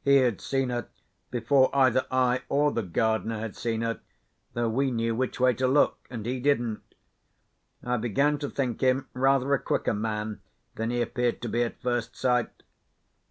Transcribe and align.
He 0.00 0.16
had 0.16 0.40
seen 0.40 0.70
her 0.70 0.88
before 1.30 1.68
either 1.76 2.06
I 2.10 2.40
or 2.48 2.72
the 2.72 2.82
gardener 2.82 3.40
had 3.40 3.54
seen 3.54 3.82
her, 3.82 4.00
though 4.54 4.70
we 4.70 4.90
knew 4.90 5.14
which 5.14 5.38
way 5.38 5.52
to 5.52 5.68
look, 5.68 5.98
and 6.08 6.24
he 6.24 6.40
didn't. 6.40 6.80
I 7.84 7.98
began 7.98 8.38
to 8.38 8.48
think 8.48 8.80
him 8.80 9.08
rather 9.12 9.52
a 9.52 9.58
quicker 9.60 9.92
man 9.92 10.40
than 10.76 10.88
he 10.88 11.02
appeared 11.02 11.42
to 11.42 11.50
be 11.50 11.62
at 11.62 11.78
first 11.82 12.16
sight. 12.16 12.62